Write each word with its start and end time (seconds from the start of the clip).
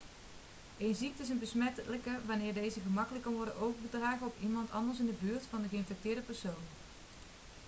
een 0.77 0.95
ziekte 0.95 1.21
is 1.23 1.39
besmettelijk 1.39 2.03
wanneer 2.25 2.53
deze 2.53 2.79
gemakkelijk 2.79 3.23
kan 3.23 3.33
worden 3.33 3.61
overgedragen 3.61 4.27
op 4.27 4.35
iemand 4.41 4.71
anders 4.71 4.99
in 4.99 5.05
de 5.05 5.15
buurt 5.25 5.43
van 5.49 5.61
de 5.61 5.67
geïnfecteerde 5.67 6.21
persoon 6.21 6.63